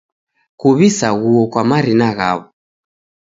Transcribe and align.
Kuw'isaghuo 0.59 1.43
kwa 1.51 1.63
marina 1.69 2.07
ghaw'o 2.17 2.43